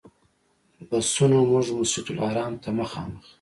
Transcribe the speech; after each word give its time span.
بسونو 0.89 1.37
موږ 1.51 1.65
مسجدالحرام 1.79 2.53
ته 2.63 2.69
مخامخ. 2.79 3.25